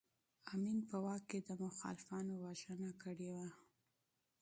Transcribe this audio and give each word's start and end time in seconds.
امین 0.51 0.77
په 0.89 0.97
واک 1.05 1.23
کې 1.29 1.39
د 1.43 1.49
مخالفانو 1.63 2.33
وژنه 2.43 2.91
کړې 3.01 3.29
وه. 3.35 3.47